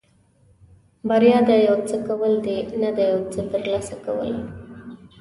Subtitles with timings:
[1.07, 4.31] بریا د یو څه کول دي نه د یو څه ترلاسه کول.